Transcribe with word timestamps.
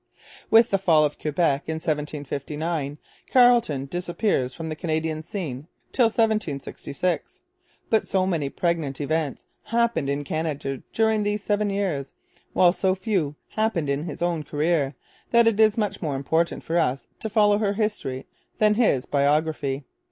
With 0.49 0.71
the 0.71 0.79
fall 0.79 1.05
of 1.05 1.19
Quebec 1.19 1.65
in 1.67 1.75
1759 1.75 2.97
Carleton 3.31 3.85
disappears 3.85 4.51
from 4.51 4.69
the 4.69 4.75
Canadian 4.75 5.21
scene 5.21 5.67
till 5.91 6.05
1766. 6.07 7.39
But 7.87 8.07
so 8.07 8.25
many 8.25 8.49
pregnant 8.49 8.99
events 8.99 9.45
happened 9.65 10.09
in 10.09 10.23
Canada 10.23 10.81
during 10.91 11.21
these 11.21 11.43
seven 11.43 11.69
years, 11.69 12.13
while 12.53 12.73
so 12.73 12.95
few 12.95 13.35
happened 13.49 13.89
in 13.89 14.05
his 14.05 14.23
own 14.23 14.41
career, 14.41 14.95
that 15.29 15.45
it 15.45 15.59
is 15.59 15.77
much 15.77 16.01
more 16.01 16.15
important 16.15 16.63
for 16.63 16.79
us 16.79 17.05
to 17.19 17.29
follow 17.29 17.59
her 17.59 17.73
history 17.73 18.25
than 18.57 18.73
his 18.73 19.05
biography. 19.05 19.83